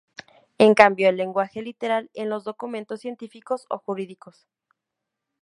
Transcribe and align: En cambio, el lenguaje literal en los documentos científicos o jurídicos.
En 0.57 0.73
cambio, 0.73 1.09
el 1.09 1.17
lenguaje 1.17 1.61
literal 1.61 2.09
en 2.15 2.27
los 2.27 2.43
documentos 2.43 3.01
científicos 3.01 3.67
o 3.69 3.77
jurídicos. 3.77 4.47